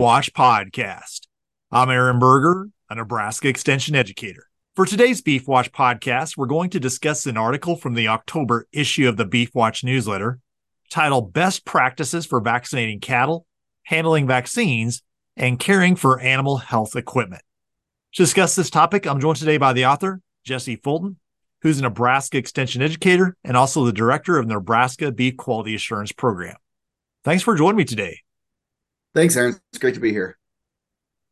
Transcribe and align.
Watch 0.00 0.32
podcast. 0.32 1.26
I'm 1.70 1.90
Aaron 1.90 2.18
Berger, 2.18 2.70
a 2.88 2.94
Nebraska 2.94 3.48
Extension 3.48 3.94
educator. 3.94 4.46
For 4.74 4.86
today's 4.86 5.20
Beef 5.20 5.46
Watch 5.46 5.72
podcast, 5.72 6.38
we're 6.38 6.46
going 6.46 6.70
to 6.70 6.80
discuss 6.80 7.26
an 7.26 7.36
article 7.36 7.76
from 7.76 7.92
the 7.92 8.08
October 8.08 8.66
issue 8.72 9.06
of 9.06 9.18
the 9.18 9.26
Beef 9.26 9.54
Watch 9.54 9.84
newsletter 9.84 10.38
titled 10.88 11.34
Best 11.34 11.66
Practices 11.66 12.24
for 12.24 12.40
Vaccinating 12.40 13.00
Cattle, 13.00 13.44
Handling 13.82 14.26
Vaccines, 14.26 15.02
and 15.36 15.60
Caring 15.60 15.96
for 15.96 16.18
Animal 16.18 16.56
Health 16.56 16.96
Equipment. 16.96 17.42
To 18.14 18.22
discuss 18.22 18.56
this 18.56 18.70
topic, 18.70 19.06
I'm 19.06 19.20
joined 19.20 19.36
today 19.36 19.58
by 19.58 19.74
the 19.74 19.84
author, 19.84 20.22
Jesse 20.44 20.76
Fulton, 20.76 21.18
who's 21.60 21.78
a 21.78 21.82
Nebraska 21.82 22.38
Extension 22.38 22.80
educator 22.80 23.36
and 23.44 23.54
also 23.54 23.84
the 23.84 23.92
director 23.92 24.38
of 24.38 24.48
the 24.48 24.54
Nebraska 24.54 25.12
Beef 25.12 25.36
Quality 25.36 25.74
Assurance 25.74 26.10
Program. 26.10 26.56
Thanks 27.22 27.42
for 27.42 27.54
joining 27.54 27.76
me 27.76 27.84
today. 27.84 28.20
Thanks, 29.14 29.36
Aaron. 29.36 29.56
It's 29.72 29.78
great 29.78 29.94
to 29.94 30.00
be 30.00 30.12
here. 30.12 30.38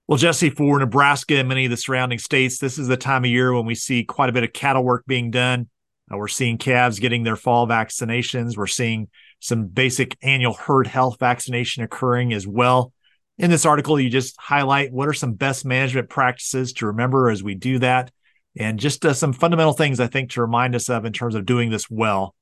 Well, 0.09 0.19
Jesse, 0.19 0.50
for 0.50 0.78
Nebraska 0.78 1.36
and 1.36 1.48
many 1.48 1.66
of 1.66 1.70
the 1.70 1.77
surrounding 1.77 2.19
states, 2.19 2.59
this 2.59 2.78
is 2.78 2.88
the 2.88 2.96
time 2.96 3.24
of 3.24 3.30
year 3.30 3.52
when 3.52 3.66
we 3.66 3.74
see 3.74 4.05
quite 4.05 4.30
a 4.30 4.32
bit 4.32 4.42
of 4.42 4.52
cattle 4.52 4.82
work 4.82 5.05
being 5.06 5.30
done. 5.30 5.69
Uh, 6.10 6.16
we're 6.16 6.28
seeing 6.28 6.59
calves 6.59 6.98
getting 6.98 7.22
their 7.22 7.36
fall 7.36 7.69
vaccinations. 7.69 8.56
We're 8.56 8.66
seeing 8.66 9.09
some 9.41 9.66
basic 9.66 10.16
annual 10.22 10.55
herd 10.55 10.86
health 10.86 11.19
vaccination 11.20 11.83
occurring 11.83 12.33
as 12.33 12.46
well. 12.46 12.92
In 13.36 13.50
this 13.50 13.66
article, 13.66 14.00
you 14.00 14.10
just 14.10 14.34
highlight 14.41 14.92
what 14.92 15.08
are 15.08 15.12
some 15.12 15.34
best 15.34 15.64
management 15.64 16.08
practices 16.08 16.72
to 16.74 16.86
remember 16.86 17.30
as 17.30 17.42
we 17.42 17.55
do 17.55 17.78
that, 17.78 18.10
and 18.58 18.80
just 18.80 19.05
uh, 19.05 19.12
some 19.12 19.33
fundamental 19.33 19.74
things 19.74 20.00
I 20.00 20.08
think 20.08 20.30
to 20.30 20.41
remind 20.41 20.74
us 20.74 20.88
of 20.88 21.05
in 21.05 21.12
terms 21.12 21.36
of 21.36 21.47
doing 21.47 21.70
this 21.70 21.88
well. 21.88 22.34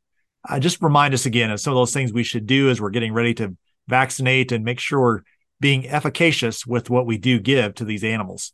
Uh, 0.48 0.60
just 0.60 0.80
remind 0.80 1.12
us 1.12 1.26
again 1.26 1.50
of 1.50 1.60
some 1.60 1.72
of 1.72 1.76
those 1.76 1.92
things 1.92 2.12
we 2.12 2.22
should 2.22 2.46
do 2.46 2.70
as 2.70 2.80
we're 2.80 2.90
getting 2.90 3.12
ready 3.12 3.34
to 3.34 3.56
vaccinate 3.88 4.52
and 4.52 4.64
make 4.64 4.80
sure 4.80 5.24
being 5.60 5.88
efficacious 5.88 6.66
with 6.66 6.90
what 6.90 7.06
we 7.06 7.18
do 7.18 7.40
give 7.40 7.74
to 7.76 7.84
these 7.84 8.04
animals. 8.04 8.52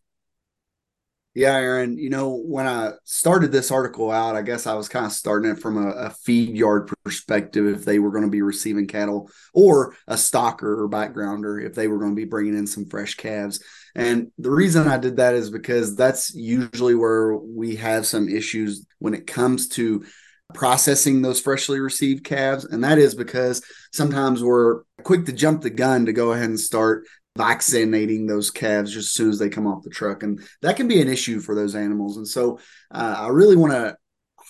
Yeah, 1.34 1.54
Aaron, 1.54 1.96
you 1.96 2.10
know, 2.10 2.36
when 2.44 2.66
I 2.66 2.92
started 3.04 3.52
this 3.52 3.70
article 3.70 4.10
out, 4.10 4.36
I 4.36 4.42
guess 4.42 4.66
I 4.66 4.74
was 4.74 4.90
kind 4.90 5.06
of 5.06 5.12
starting 5.12 5.50
it 5.50 5.60
from 5.60 5.78
a, 5.78 5.88
a 5.88 6.10
feed 6.10 6.54
yard 6.54 6.92
perspective 7.04 7.66
if 7.66 7.86
they 7.86 7.98
were 7.98 8.10
going 8.10 8.24
to 8.24 8.30
be 8.30 8.42
receiving 8.42 8.86
cattle 8.86 9.30
or 9.54 9.96
a 10.06 10.14
stocker 10.14 10.78
or 10.78 10.90
backgrounder 10.90 11.64
if 11.64 11.74
they 11.74 11.88
were 11.88 11.98
going 11.98 12.10
to 12.10 12.16
be 12.16 12.26
bringing 12.26 12.54
in 12.54 12.66
some 12.66 12.84
fresh 12.84 13.14
calves. 13.14 13.64
And 13.94 14.30
the 14.36 14.50
reason 14.50 14.88
I 14.88 14.98
did 14.98 15.16
that 15.16 15.34
is 15.34 15.48
because 15.48 15.96
that's 15.96 16.34
usually 16.34 16.94
where 16.94 17.34
we 17.34 17.76
have 17.76 18.06
some 18.06 18.28
issues 18.28 18.86
when 18.98 19.14
it 19.14 19.26
comes 19.26 19.68
to 19.68 20.04
processing 20.54 21.22
those 21.22 21.40
freshly 21.40 21.80
received 21.80 22.24
calves. 22.24 22.64
And 22.64 22.84
that 22.84 22.98
is 22.98 23.14
because 23.14 23.62
sometimes 23.92 24.42
we're 24.42 24.82
quick 25.02 25.26
to 25.26 25.32
jump 25.32 25.62
the 25.62 25.70
gun 25.70 26.06
to 26.06 26.12
go 26.12 26.32
ahead 26.32 26.48
and 26.48 26.60
start 26.60 27.06
vaccinating 27.36 28.26
those 28.26 28.50
calves 28.50 28.92
just 28.92 29.06
as 29.06 29.12
soon 29.12 29.30
as 29.30 29.38
they 29.38 29.48
come 29.48 29.66
off 29.66 29.82
the 29.82 29.90
truck. 29.90 30.22
And 30.22 30.40
that 30.60 30.76
can 30.76 30.88
be 30.88 31.00
an 31.00 31.08
issue 31.08 31.40
for 31.40 31.54
those 31.54 31.74
animals. 31.74 32.16
And 32.16 32.28
so 32.28 32.58
uh, 32.90 33.16
I 33.18 33.28
really 33.28 33.56
want 33.56 33.72
to 33.72 33.96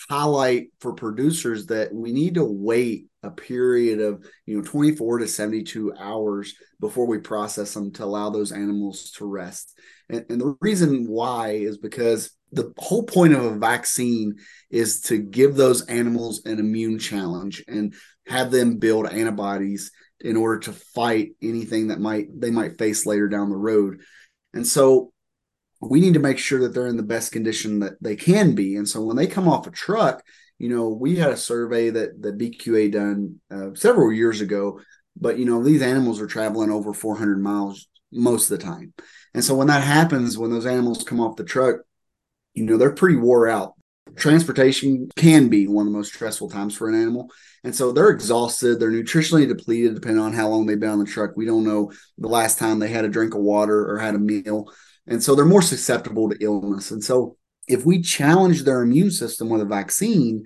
highlight 0.09 0.69
for 0.81 0.95
producers 0.95 1.67
that 1.67 1.93
we 1.95 2.13
need 2.13 2.35
to 2.35 2.45
wait 2.45 3.07
a 3.23 3.31
period 3.31 4.01
of 4.01 4.25
you 4.47 4.57
know 4.57 4.65
24 4.65 5.19
to 5.19 5.29
72 5.29 5.95
hours 5.99 6.55
before 6.81 7.07
we 7.07 7.19
process 7.19 7.75
them 7.75 7.93
to 7.93 8.05
allow 8.05 8.31
those 8.31 8.53
animals 8.53 9.13
to 9.13 9.25
rest 9.25 9.79
and, 10.09 10.25
and 10.29 10.41
the 10.41 10.57
reason 10.61 11.07
why 11.07 11.51
is 11.51 11.79
because 11.79 12.37
the 12.53 12.73
whole 12.77 13.05
point 13.05 13.33
of 13.33 13.45
a 13.45 13.59
vaccine 13.59 14.37
is 14.71 15.01
to 15.03 15.19
give 15.19 15.57
those 15.57 15.87
animals 15.87 16.43
an 16.45 16.59
immune 16.59 16.99
challenge 16.99 17.65
and 17.67 17.95
have 18.27 18.51
them 18.51 18.77
build 18.77 19.09
antibodies 19.09 19.91
in 20.21 20.37
order 20.37 20.61
to 20.61 20.73
fight 20.73 21.31
anything 21.43 21.89
that 21.89 22.01
might 22.01 22.29
they 22.39 22.51
might 22.51 22.79
face 22.79 23.07
later 23.07 23.29
down 23.29 23.51
the 23.51 23.57
road. 23.57 24.03
And 24.53 24.67
so 24.67 25.12
we 25.83 26.01
need 26.01 26.15
to 26.15 26.21
make 26.21 26.39
sure 26.39 26.61
that 26.61 26.75
they're 26.75 26.87
in 26.87 26.97
the 26.97 27.03
best 27.03 27.33
condition 27.33 27.81
that 27.81 27.95
they 28.01 28.15
can 28.15 28.55
be. 28.55 28.77
And 28.77 28.89
so 28.89 29.03
when 29.03 29.17
they 29.17 29.27
come 29.27 29.49
off 29.49 29.67
a 29.67 29.71
truck, 29.71 30.23
you 30.59 30.69
know, 30.69 30.89
we 30.89 31.17
had 31.17 31.33
a 31.33 31.37
survey 31.37 31.91
that 31.91 32.23
the 32.23 32.33
BQA 32.33 32.93
done 32.93 33.41
uh, 33.51 33.75
several 33.75 34.13
years 34.13 34.41
ago, 34.41 34.81
but 35.17 35.39
you 35.39 35.45
know, 35.45 35.63
these 35.63 35.83
animals 35.83 36.21
are 36.21 36.29
traveling 36.29 36.71
over 36.71 36.95
400 36.95 37.43
miles 37.43 37.89
most 38.13 38.51
of 38.51 38.59
the 38.59 38.65
time. 38.65 38.93
And 39.35 39.43
so 39.43 39.57
when 39.57 39.67
that 39.69 39.83
happens, 39.83 40.39
when 40.39 40.53
those 40.53 40.67
animals 40.67 41.03
come 41.03 41.21
off 41.21 41.37
the 41.37 41.45
truck, 41.45 41.81
you 42.55 42.65
know, 42.65 42.77
they're 42.77 42.95
pretty 42.95 43.17
wore 43.17 43.49
out. 43.49 43.75
Transportation 44.15 45.09
can 45.17 45.49
be 45.49 45.67
one 45.67 45.87
of 45.87 45.93
the 45.93 45.97
most 45.97 46.15
stressful 46.15 46.51
times 46.51 46.77
for 46.77 46.89
an 46.89 46.95
animal. 46.95 47.31
And 47.65 47.75
so 47.75 47.91
they're 47.91 48.11
exhausted, 48.11 48.79
they're 48.79 48.91
nutritionally 48.91 49.49
depleted, 49.49 49.95
depending 49.95 50.23
on 50.23 50.33
how 50.33 50.49
long 50.49 50.67
they've 50.67 50.79
been 50.79 50.91
on 50.91 50.99
the 50.99 51.07
truck. 51.07 51.31
We 51.35 51.47
don't 51.47 51.65
know 51.65 51.93
the 52.19 52.29
last 52.29 52.59
time 52.59 52.79
they 52.79 52.89
had 52.89 53.05
a 53.05 53.09
drink 53.09 53.35
of 53.35 53.41
water 53.41 53.91
or 53.91 53.99
had 53.99 54.15
a 54.15 54.19
meal. 54.19 54.71
And 55.07 55.23
so 55.23 55.35
they're 55.35 55.45
more 55.45 55.63
susceptible 55.63 56.31
to 56.31 56.37
illness. 56.41 56.91
And 56.91 57.03
so 57.03 57.37
if 57.69 57.85
we 57.85 58.03
challenge 58.03 58.63
their 58.63 58.83
immune 58.83 59.11
system 59.11 59.49
with 59.49 59.61
a 59.61 59.67
vaccine, 59.67 60.45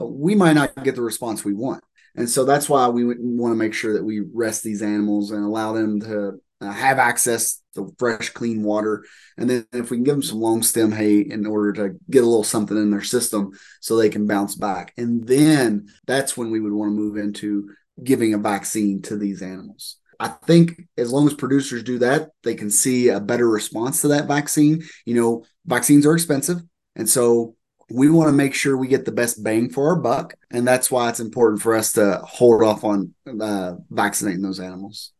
uh, 0.00 0.04
we 0.06 0.34
might 0.34 0.54
not 0.54 0.84
get 0.84 0.94
the 0.94 1.02
response 1.02 1.44
we 1.44 1.54
want. 1.54 1.82
And 2.14 2.28
so 2.28 2.44
that's 2.44 2.68
why 2.68 2.88
we 2.88 3.04
want 3.04 3.52
to 3.52 3.56
make 3.56 3.74
sure 3.74 3.92
that 3.92 4.04
we 4.04 4.20
rest 4.32 4.62
these 4.62 4.82
animals 4.82 5.30
and 5.30 5.44
allow 5.44 5.72
them 5.72 6.00
to 6.00 6.40
uh, 6.60 6.72
have 6.72 6.98
access 6.98 7.62
to 7.74 7.94
fresh, 7.98 8.30
clean 8.30 8.62
water. 8.62 9.04
And 9.36 9.50
then 9.50 9.66
if 9.72 9.90
we 9.90 9.98
can 9.98 10.04
give 10.04 10.14
them 10.14 10.22
some 10.22 10.40
long 10.40 10.62
stem 10.62 10.92
hay 10.92 11.18
in 11.18 11.46
order 11.46 11.72
to 11.74 11.98
get 12.08 12.22
a 12.22 12.26
little 12.26 12.44
something 12.44 12.76
in 12.76 12.90
their 12.90 13.02
system 13.02 13.50
so 13.80 13.96
they 13.96 14.08
can 14.08 14.26
bounce 14.26 14.54
back. 14.54 14.94
And 14.96 15.26
then 15.26 15.88
that's 16.06 16.36
when 16.36 16.50
we 16.50 16.60
would 16.60 16.72
want 16.72 16.90
to 16.90 16.96
move 16.96 17.18
into 17.18 17.68
giving 18.02 18.32
a 18.32 18.38
vaccine 18.38 19.02
to 19.02 19.16
these 19.16 19.42
animals. 19.42 19.98
I 20.18 20.28
think 20.28 20.82
as 20.96 21.12
long 21.12 21.26
as 21.26 21.34
producers 21.34 21.82
do 21.82 21.98
that, 21.98 22.30
they 22.42 22.54
can 22.54 22.70
see 22.70 23.08
a 23.08 23.20
better 23.20 23.48
response 23.48 24.00
to 24.00 24.08
that 24.08 24.26
vaccine. 24.26 24.84
You 25.04 25.14
know, 25.14 25.44
vaccines 25.66 26.06
are 26.06 26.14
expensive. 26.14 26.62
And 26.94 27.08
so 27.08 27.56
we 27.90 28.10
want 28.10 28.28
to 28.28 28.32
make 28.32 28.54
sure 28.54 28.76
we 28.76 28.88
get 28.88 29.04
the 29.04 29.12
best 29.12 29.42
bang 29.42 29.70
for 29.70 29.90
our 29.90 29.96
buck. 29.96 30.34
And 30.50 30.66
that's 30.66 30.90
why 30.90 31.08
it's 31.08 31.20
important 31.20 31.62
for 31.62 31.74
us 31.74 31.92
to 31.92 32.20
hold 32.24 32.62
off 32.62 32.84
on 32.84 33.14
uh, 33.40 33.74
vaccinating 33.90 34.42
those 34.42 34.60
animals. 34.60 35.12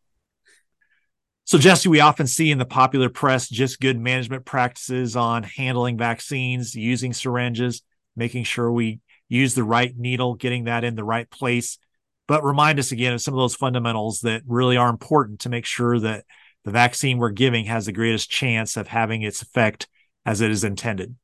So, 1.44 1.58
Jesse, 1.58 1.88
we 1.88 2.00
often 2.00 2.26
see 2.26 2.50
in 2.50 2.58
the 2.58 2.64
popular 2.64 3.08
press 3.08 3.48
just 3.48 3.80
good 3.80 4.00
management 4.00 4.44
practices 4.44 5.14
on 5.14 5.44
handling 5.44 5.96
vaccines, 5.96 6.74
using 6.74 7.12
syringes, 7.12 7.82
making 8.16 8.44
sure 8.44 8.72
we 8.72 8.98
use 9.28 9.54
the 9.54 9.62
right 9.62 9.96
needle, 9.96 10.34
getting 10.34 10.64
that 10.64 10.82
in 10.82 10.96
the 10.96 11.04
right 11.04 11.30
place. 11.30 11.78
But 12.28 12.44
remind 12.44 12.78
us 12.78 12.92
again 12.92 13.12
of 13.12 13.20
some 13.20 13.34
of 13.34 13.38
those 13.38 13.54
fundamentals 13.54 14.20
that 14.20 14.42
really 14.46 14.76
are 14.76 14.90
important 14.90 15.40
to 15.40 15.48
make 15.48 15.64
sure 15.64 15.98
that 16.00 16.24
the 16.64 16.72
vaccine 16.72 17.18
we're 17.18 17.30
giving 17.30 17.66
has 17.66 17.86
the 17.86 17.92
greatest 17.92 18.28
chance 18.28 18.76
of 18.76 18.88
having 18.88 19.22
its 19.22 19.42
effect 19.42 19.86
as 20.24 20.40
it 20.40 20.50
is 20.50 20.64
intended. 20.64 21.14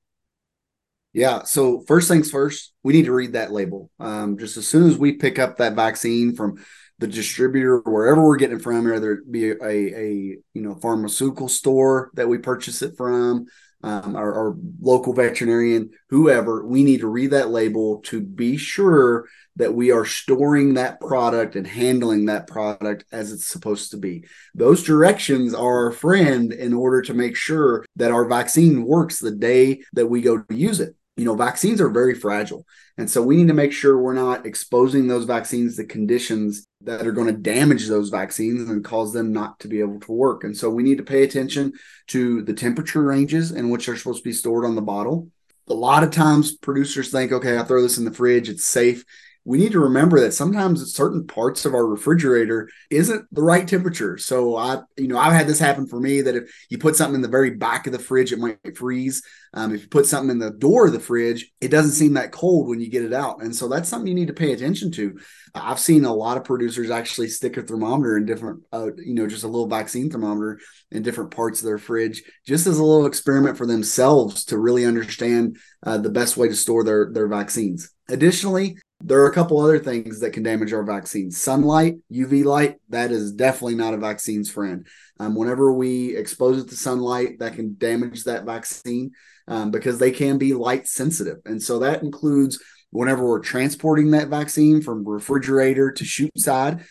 Yeah. 1.13 1.43
So, 1.43 1.85
first 1.87 2.09
things 2.09 2.31
first, 2.31 2.73
we 2.83 2.95
need 2.95 3.05
to 3.05 3.13
read 3.13 3.35
that 3.35 3.53
label. 3.53 3.91
Um, 3.99 4.39
just 4.39 4.57
as 4.57 4.67
soon 4.67 4.89
as 4.89 4.97
we 4.97 5.13
pick 5.13 5.39
up 5.39 5.59
that 5.59 5.75
vaccine 5.75 6.35
from 6.35 6.65
the 6.99 7.07
distributor 7.07 7.81
wherever 7.81 8.23
we're 8.23 8.37
getting 8.37 8.59
it 8.59 8.63
from, 8.63 8.85
whether 8.89 9.13
it 9.13 9.31
be 9.31 9.51
a, 9.51 9.57
a 9.61 10.39
you 10.55 10.63
know 10.63 10.77
pharmaceutical 10.77 11.49
store 11.49 12.11
that 12.15 12.29
we 12.29 12.39
purchase 12.39 12.81
it 12.81 12.97
from, 12.97 13.47
um, 13.83 14.17
our, 14.17 14.35
our, 14.35 14.57
local 14.81 15.13
veterinarian, 15.13 15.91
whoever, 16.09 16.65
we 16.67 16.85
need 16.85 17.01
to 17.01 17.09
read 17.09 17.31
that 17.33 17.51
label 17.51 18.01
to 18.05 18.21
be 18.21 18.57
sure 18.57 19.27
that 19.57 19.75
we 19.75 19.91
are 19.91 20.05
storing 20.05 20.75
that 20.75 21.01
product 21.01 21.57
and 21.57 21.67
handling 21.67 22.27
that 22.27 22.47
product 22.47 23.05
as 23.13 23.33
it's 23.33 23.47
supposed 23.47 23.91
to 23.91 23.97
be. 23.97 24.25
Those 24.55 24.83
directions 24.83 25.53
are 25.53 25.87
our 25.87 25.93
friend 25.93 26.53
in 26.53 26.73
order 26.73 27.03
to 27.03 27.15
make 27.15 27.37
sure 27.37 27.85
that 27.97 28.13
our 28.13 28.25
vaccine 28.25 28.85
works 28.85 29.19
the 29.19 29.31
day 29.31 29.83
that 29.93 30.07
we 30.07 30.23
go 30.23 30.39
to 30.39 30.55
use 30.55 30.81
it 30.81 30.97
you 31.17 31.25
know, 31.25 31.35
vaccines 31.35 31.81
are 31.81 31.91
very 31.91 32.15
fragile. 32.15 32.67
And 32.97 33.11
so 33.11 33.23
we 33.23 33.37
need 33.37 33.49
to 33.49 33.55
make 33.55 33.73
sure 33.73 33.99
we're 33.99 34.15
not 34.15 34.47
exposing 34.47 35.07
those 35.07 35.25
vaccines 35.25 35.77
to 35.77 35.85
conditions 35.85 36.67
that 36.83 37.07
are 37.07 37.13
going 37.13 37.27
to 37.27 37.33
damage 37.33 37.87
those 37.87 38.09
vaccines 38.09 38.69
and 38.69 38.85
cause 38.85 39.13
them 39.13 39.33
not 39.33 39.61
to 39.61 39.69
be 39.69 39.81
able 39.81 40.01
to 40.01 40.13
work. 40.13 40.45
And 40.45 40.57
so 40.57 40.71
we 40.71 40.83
need 40.83 40.99
to 40.99 41.05
pay 41.05 41.23
attention 41.23 41.75
to 42.09 42.43
the 42.43 42.55
temperature 42.55 43.03
ranges 43.03 43.53
in 43.53 43.69
which 43.69 43.87
they're 43.87 43.97
supposed 43.97 44.23
to 44.23 44.29
be 44.29 44.33
stored 44.33 44.65
on 44.65 44.75
the 44.75 44.83
bottle. 44.83 45.29
A 45.69 45.75
lot 45.75 46.03
of 46.03 46.11
times 46.11 46.57
producers 46.57 47.11
think, 47.11 47.31
okay, 47.31 47.59
I 47.59 47.65
throw 47.65 47.83
this 47.83 47.99
in 47.99 48.05
the 48.05 48.13
fridge, 48.13 48.49
it's 48.49 48.65
safe 48.65 49.05
we 49.45 49.59
need 49.59 49.73
to 49.73 49.81
remember 49.81 50.21
that 50.21 50.33
sometimes 50.33 50.95
certain 50.95 51.27
parts 51.27 51.65
of 51.65 51.75
our 51.75 51.87
refrigerator 51.87 52.69
isn't 52.91 53.27
the 53.33 53.43
right 53.43 53.67
temperature. 53.67 54.17
So 54.17 54.57
I, 54.57 54.79
you 54.97 55.09
know, 55.09 55.19
I've 55.19 55.33
had 55.33 55.49
this 55.49 55.59
happen 55.59 55.87
for 55.87 55.99
me 55.99 56.21
that 56.21 56.37
if 56.37 56.67
you 56.71 56.79
put 56.79 56.95
something 56.95 57.17
in 57.17 57.23
the 57.23 57.29
very 57.29 57.51
back 57.51 57.87
of 57.87 57.93
the 57.93 57.99
fridge, 57.99 58.33
it 58.33 58.39
might 58.39 58.77
freeze. 58.77 59.23
Um, 59.55 59.75
if 59.75 59.83
you 59.83 59.89
put 59.89 60.07
something 60.07 60.31
in 60.31 60.39
the 60.39 60.53
door 60.53 60.87
of 60.87 60.93
the 60.93 61.01
fridge, 61.01 61.51
it 61.61 61.69
doesn't 61.69 61.93
seem 61.93 62.15
that 62.15 62.33
cold 62.33 62.69
when 62.69 62.81
you 62.81 62.89
get 62.89 63.05
it 63.05 63.13
out. 63.13 63.43
And 63.43 63.55
so 63.55 63.69
that's 63.69 63.89
something 63.89 64.07
you 64.07 64.15
need 64.15 64.29
to 64.29 64.33
pay 64.33 64.53
attention 64.53 64.93
to. 64.93 65.19
I've 65.55 65.79
seen 65.79 66.05
a 66.05 66.15
lot 66.15 66.37
of 66.37 66.45
producers 66.45 66.91
actually 66.91 67.29
stick 67.29 67.57
a 67.57 67.63
thermometer 67.63 68.17
in 68.17 68.25
different, 68.25 68.63
uh, 68.73 68.95
you 68.97 69.15
know, 69.15 69.27
just 69.27 69.45
a 69.45 69.49
little 69.49 69.69
vaccine 69.69 70.09
thermometer 70.09 70.61
in 70.91 71.03
different 71.03 71.33
parts 71.33 71.61
of 71.61 71.67
their 71.67 71.79
fridge, 71.79 72.23
just 72.47 72.67
as 72.67 72.79
a 72.79 72.85
little 72.85 73.07
experiment 73.07 73.59
for 73.59 73.67
themselves 73.67 74.45
to 74.47 74.59
really 74.59 74.87
understand 74.87 75.59
uh, 75.85 75.99
the 75.99 76.11
best 76.11 76.37
way 76.37 76.49
to 76.49 76.57
store 76.57 76.85
their 76.85 77.11
their 77.13 77.29
vaccines. 77.29 77.91
Additionally, 78.09 78.79
There 79.05 79.21
are 79.21 79.31
a 79.31 79.35
couple 79.35 79.61
other 79.61 79.79
things 79.79 80.21
that 80.21 80.33
can 80.33 80.43
damage 80.43 80.73
our 80.73 80.85
vaccines. 80.85 81.41
Sunlight, 81.41 81.97
UV 82.13 82.45
light, 82.45 82.77
that 82.89 83.11
is 83.11 83.33
definitely 83.33 83.75
not 83.75 83.95
a 83.95 83.99
vaccine's 83.99 84.51
friend. 84.51 84.87
Um, 85.19 85.35
whenever 85.35 85.73
we 85.73 86.17
expose 86.17 86.63
it 86.63 86.69
to 86.69 86.77
sunlight, 86.77 87.41
that 87.41 87.55
can 87.55 87.77
damage 87.79 88.25
that 88.25 88.45
vaccine 88.45 89.13
um, 89.49 89.71
because 89.71 89.99
they 89.99 90.11
can 90.11 90.39
be 90.39 90.55
light 90.55 90.87
sensitive. 90.87 91.39
And 91.45 91.63
so 91.63 91.81
that 91.81 92.03
includes 92.03 92.63
whenever 92.91 93.27
we're 93.27 93.41
transporting 93.41 94.13
that 94.13 94.29
vaccine 94.29 94.81
from 94.81 95.09
refrigerator 95.09 95.91
to 95.93 96.05
chute 96.05 96.39
side, 96.39 96.85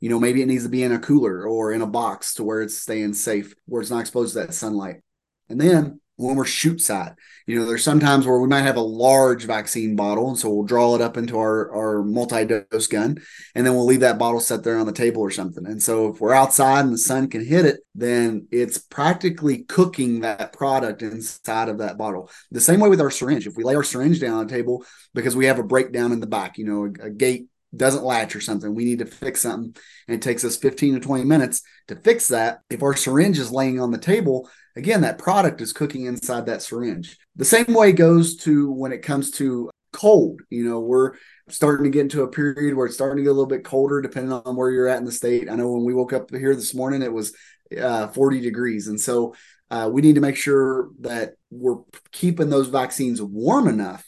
you 0.00 0.08
know, 0.08 0.20
maybe 0.20 0.40
it 0.40 0.46
needs 0.46 0.62
to 0.62 0.68
be 0.68 0.84
in 0.84 0.92
a 0.92 0.98
cooler 0.98 1.46
or 1.46 1.72
in 1.72 1.82
a 1.82 1.86
box 1.86 2.34
to 2.34 2.44
where 2.44 2.62
it's 2.62 2.78
staying 2.78 3.14
safe, 3.14 3.54
where 3.66 3.82
it's 3.82 3.90
not 3.90 4.00
exposed 4.00 4.34
to 4.34 4.40
that 4.40 4.54
sunlight. 4.54 5.02
And 5.48 5.60
then 5.60 6.00
when 6.18 6.36
we're 6.36 6.44
chute 6.44 6.80
side. 6.80 7.14
You 7.46 7.58
know, 7.58 7.64
there's 7.64 7.84
sometimes 7.84 8.26
where 8.26 8.40
we 8.40 8.48
might 8.48 8.62
have 8.62 8.76
a 8.76 8.80
large 8.80 9.44
vaccine 9.44 9.96
bottle, 9.96 10.28
and 10.28 10.38
so 10.38 10.50
we'll 10.50 10.64
draw 10.64 10.94
it 10.94 11.00
up 11.00 11.16
into 11.16 11.38
our 11.38 11.72
our 11.72 12.02
multi-dose 12.02 12.88
gun, 12.88 13.18
and 13.54 13.64
then 13.64 13.74
we'll 13.74 13.86
leave 13.86 14.00
that 14.00 14.18
bottle 14.18 14.40
set 14.40 14.64
there 14.64 14.78
on 14.78 14.86
the 14.86 14.92
table 14.92 15.22
or 15.22 15.30
something. 15.30 15.64
And 15.66 15.82
so 15.82 16.08
if 16.08 16.20
we're 16.20 16.34
outside 16.34 16.84
and 16.84 16.92
the 16.92 16.98
sun 16.98 17.28
can 17.28 17.44
hit 17.44 17.64
it, 17.64 17.80
then 17.94 18.48
it's 18.50 18.78
practically 18.78 19.62
cooking 19.62 20.20
that 20.20 20.52
product 20.52 21.02
inside 21.02 21.68
of 21.68 21.78
that 21.78 21.96
bottle. 21.96 22.30
The 22.50 22.60
same 22.60 22.80
way 22.80 22.88
with 22.88 23.00
our 23.00 23.10
syringe. 23.10 23.46
If 23.46 23.56
we 23.56 23.64
lay 23.64 23.76
our 23.76 23.84
syringe 23.84 24.20
down 24.20 24.38
on 24.38 24.46
the 24.46 24.52
table 24.52 24.84
because 25.14 25.36
we 25.36 25.46
have 25.46 25.58
a 25.58 25.64
breakdown 25.64 26.12
in 26.12 26.20
the 26.20 26.26
back, 26.26 26.58
you 26.58 26.66
know, 26.66 26.84
a, 26.84 27.06
a 27.06 27.10
gate 27.10 27.46
doesn't 27.76 28.04
latch 28.04 28.34
or 28.34 28.40
something. 28.40 28.74
We 28.74 28.84
need 28.84 29.00
to 29.00 29.06
fix 29.06 29.42
something. 29.42 29.74
And 30.06 30.14
it 30.14 30.22
takes 30.22 30.44
us 30.44 30.56
15 30.56 30.94
to 30.94 31.00
20 31.00 31.24
minutes 31.24 31.62
to 31.88 31.96
fix 31.96 32.28
that. 32.28 32.60
If 32.70 32.82
our 32.82 32.94
syringe 32.94 33.38
is 33.38 33.52
laying 33.52 33.80
on 33.80 33.90
the 33.90 33.98
table, 33.98 34.48
again, 34.76 35.02
that 35.02 35.18
product 35.18 35.60
is 35.60 35.72
cooking 35.72 36.06
inside 36.06 36.46
that 36.46 36.62
syringe. 36.62 37.18
The 37.36 37.44
same 37.44 37.66
way 37.68 37.92
goes 37.92 38.36
to 38.38 38.70
when 38.72 38.92
it 38.92 39.02
comes 39.02 39.30
to 39.32 39.70
cold. 39.92 40.40
You 40.50 40.68
know, 40.68 40.80
we're 40.80 41.14
starting 41.48 41.84
to 41.84 41.90
get 41.90 42.02
into 42.02 42.22
a 42.22 42.30
period 42.30 42.74
where 42.74 42.86
it's 42.86 42.94
starting 42.94 43.18
to 43.18 43.22
get 43.22 43.30
a 43.30 43.32
little 43.32 43.46
bit 43.46 43.64
colder, 43.64 44.00
depending 44.00 44.32
on 44.32 44.56
where 44.56 44.70
you're 44.70 44.88
at 44.88 44.98
in 44.98 45.04
the 45.04 45.12
state. 45.12 45.50
I 45.50 45.54
know 45.56 45.70
when 45.70 45.84
we 45.84 45.94
woke 45.94 46.12
up 46.12 46.30
here 46.30 46.54
this 46.54 46.74
morning, 46.74 47.02
it 47.02 47.12
was 47.12 47.34
uh, 47.78 48.08
40 48.08 48.40
degrees. 48.40 48.88
And 48.88 49.00
so 49.00 49.34
uh, 49.70 49.90
we 49.92 50.02
need 50.02 50.14
to 50.14 50.20
make 50.20 50.36
sure 50.36 50.88
that 51.00 51.34
we're 51.50 51.78
keeping 52.12 52.48
those 52.48 52.68
vaccines 52.68 53.20
warm 53.20 53.68
enough 53.68 54.04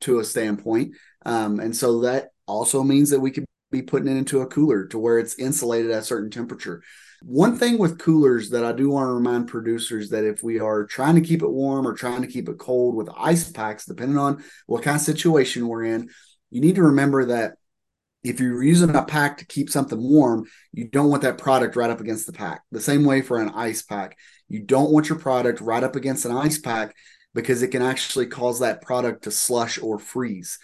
to 0.00 0.18
a 0.18 0.24
standpoint. 0.24 0.94
Um, 1.24 1.60
and 1.60 1.76
so 1.76 2.00
that 2.00 2.31
also 2.46 2.82
means 2.82 3.10
that 3.10 3.20
we 3.20 3.30
could 3.30 3.44
be 3.70 3.82
putting 3.82 4.08
it 4.08 4.18
into 4.18 4.40
a 4.40 4.46
cooler 4.46 4.86
to 4.86 4.98
where 4.98 5.18
it's 5.18 5.38
insulated 5.38 5.90
at 5.90 6.00
a 6.00 6.04
certain 6.04 6.30
temperature. 6.30 6.82
One 7.22 7.56
thing 7.56 7.78
with 7.78 7.98
coolers 7.98 8.50
that 8.50 8.64
I 8.64 8.72
do 8.72 8.90
want 8.90 9.08
to 9.08 9.12
remind 9.12 9.48
producers 9.48 10.10
that 10.10 10.24
if 10.24 10.42
we 10.42 10.58
are 10.58 10.84
trying 10.84 11.14
to 11.14 11.20
keep 11.20 11.42
it 11.42 11.50
warm 11.50 11.86
or 11.86 11.94
trying 11.94 12.22
to 12.22 12.28
keep 12.28 12.48
it 12.48 12.58
cold 12.58 12.96
with 12.96 13.08
ice 13.16 13.50
packs, 13.50 13.86
depending 13.86 14.18
on 14.18 14.42
what 14.66 14.82
kind 14.82 14.96
of 14.96 15.02
situation 15.02 15.68
we're 15.68 15.84
in, 15.84 16.10
you 16.50 16.60
need 16.60 16.74
to 16.74 16.82
remember 16.82 17.26
that 17.26 17.54
if 18.24 18.40
you're 18.40 18.62
using 18.62 18.94
a 18.94 19.04
pack 19.04 19.38
to 19.38 19.46
keep 19.46 19.70
something 19.70 20.00
warm, 20.00 20.46
you 20.72 20.88
don't 20.88 21.10
want 21.10 21.22
that 21.22 21.38
product 21.38 21.76
right 21.76 21.90
up 21.90 22.00
against 22.00 22.26
the 22.26 22.32
pack. 22.32 22.62
The 22.70 22.80
same 22.80 23.04
way 23.04 23.20
for 23.22 23.40
an 23.40 23.50
ice 23.50 23.82
pack. 23.82 24.16
You 24.48 24.60
don't 24.60 24.92
want 24.92 25.08
your 25.08 25.18
product 25.18 25.60
right 25.60 25.82
up 25.82 25.96
against 25.96 26.24
an 26.24 26.32
ice 26.32 26.58
pack 26.58 26.94
because 27.34 27.62
it 27.62 27.68
can 27.68 27.82
actually 27.82 28.26
cause 28.26 28.60
that 28.60 28.82
product 28.82 29.24
to 29.24 29.30
slush 29.30 29.80
or 29.80 29.98
freeze. 29.98 30.58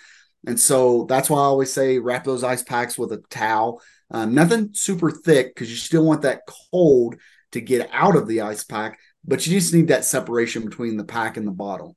And 0.46 0.58
so 0.58 1.04
that's 1.08 1.28
why 1.28 1.38
I 1.38 1.44
always 1.44 1.72
say 1.72 1.98
wrap 1.98 2.24
those 2.24 2.44
ice 2.44 2.62
packs 2.62 2.96
with 2.96 3.12
a 3.12 3.22
towel. 3.30 3.82
Um, 4.10 4.34
nothing 4.34 4.70
super 4.72 5.10
thick 5.10 5.54
because 5.54 5.70
you 5.70 5.76
still 5.76 6.04
want 6.04 6.22
that 6.22 6.42
cold 6.70 7.16
to 7.52 7.60
get 7.60 7.88
out 7.92 8.16
of 8.16 8.28
the 8.28 8.42
ice 8.42 8.64
pack, 8.64 8.98
but 9.24 9.46
you 9.46 9.58
just 9.58 9.74
need 9.74 9.88
that 9.88 10.04
separation 10.04 10.64
between 10.64 10.96
the 10.96 11.04
pack 11.04 11.36
and 11.36 11.46
the 11.46 11.52
bottle. 11.52 11.96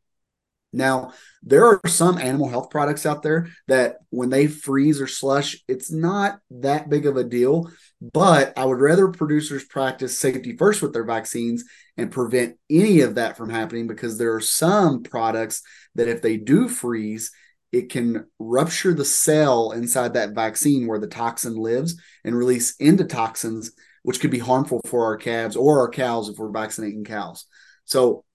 Now, 0.73 1.13
there 1.43 1.65
are 1.65 1.81
some 1.88 2.17
animal 2.17 2.47
health 2.47 2.69
products 2.69 3.05
out 3.05 3.23
there 3.23 3.49
that 3.67 3.97
when 4.09 4.29
they 4.29 4.47
freeze 4.47 5.01
or 5.01 5.07
slush, 5.07 5.57
it's 5.67 5.91
not 5.91 6.39
that 6.49 6.89
big 6.89 7.05
of 7.05 7.17
a 7.17 7.25
deal. 7.25 7.69
But 8.01 8.57
I 8.57 8.65
would 8.65 8.79
rather 8.79 9.09
producers 9.09 9.65
practice 9.65 10.17
safety 10.17 10.55
first 10.55 10.81
with 10.81 10.93
their 10.93 11.03
vaccines 11.03 11.65
and 11.97 12.11
prevent 12.11 12.57
any 12.69 13.01
of 13.01 13.15
that 13.15 13.38
from 13.38 13.49
happening 13.49 13.88
because 13.88 14.17
there 14.17 14.33
are 14.33 14.41
some 14.41 15.03
products 15.03 15.61
that 15.95 16.07
if 16.07 16.21
they 16.21 16.38
do 16.38 16.69
freeze, 16.69 17.31
it 17.71 17.89
can 17.89 18.25
rupture 18.38 18.94
the 18.94 19.06
cell 19.06 19.71
inside 19.71 20.13
that 20.13 20.35
vaccine 20.35 20.88
where 20.88 21.00
the 21.00 21.07
toxin 21.07 21.56
lives 21.56 22.00
and 22.23 22.35
release 22.35 22.75
endotoxins, 22.77 23.69
which 24.03 24.19
could 24.19 24.31
be 24.31 24.39
harmful 24.39 24.81
for 24.85 25.06
our 25.06 25.18
calves 25.18 25.56
or 25.56 25.79
our 25.79 25.89
cows 25.89 26.29
if 26.29 26.38
we're 26.38 26.51
vaccinating 26.51 27.06
cows. 27.06 27.45
So 27.85 28.25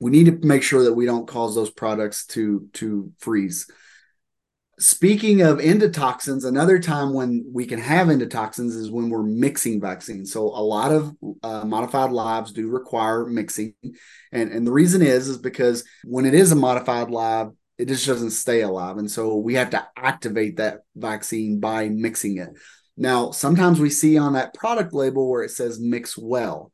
we 0.00 0.10
need 0.10 0.26
to 0.26 0.46
make 0.46 0.64
sure 0.64 0.84
that 0.84 0.94
we 0.94 1.06
don't 1.06 1.28
cause 1.28 1.54
those 1.54 1.70
products 1.70 2.26
to 2.26 2.68
to 2.74 3.12
freeze. 3.18 3.70
Speaking 4.80 5.42
of 5.42 5.58
endotoxins, 5.58 6.44
another 6.44 6.80
time 6.80 7.12
when 7.12 7.44
we 7.52 7.66
can 7.66 7.78
have 7.78 8.08
endotoxins 8.08 8.74
is 8.74 8.90
when 8.90 9.10
we're 9.10 9.22
mixing 9.22 9.80
vaccines. 9.80 10.32
So 10.32 10.46
a 10.46 10.64
lot 10.64 10.90
of 10.90 11.14
uh, 11.44 11.64
modified 11.64 12.10
lives 12.10 12.52
do 12.52 12.68
require 12.68 13.26
mixing, 13.26 13.74
and 14.32 14.50
and 14.50 14.66
the 14.66 14.72
reason 14.72 15.02
is 15.02 15.28
is 15.28 15.38
because 15.38 15.84
when 16.02 16.24
it 16.24 16.34
is 16.34 16.50
a 16.50 16.56
modified 16.56 17.10
live, 17.10 17.50
it 17.82 17.88
just 17.88 18.06
doesn't 18.06 18.30
stay 18.30 18.60
alive. 18.60 18.96
And 18.96 19.10
so 19.10 19.34
we 19.34 19.54
have 19.54 19.70
to 19.70 19.84
activate 19.96 20.58
that 20.58 20.82
vaccine 20.94 21.58
by 21.58 21.88
mixing 21.88 22.38
it. 22.38 22.50
Now, 22.96 23.32
sometimes 23.32 23.80
we 23.80 23.90
see 23.90 24.16
on 24.16 24.34
that 24.34 24.54
product 24.54 24.94
label 24.94 25.28
where 25.28 25.42
it 25.42 25.50
says 25.50 25.80
mix 25.80 26.16
well. 26.16 26.70